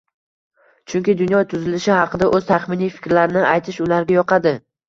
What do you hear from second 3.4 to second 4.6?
aytish ularga yoqadi.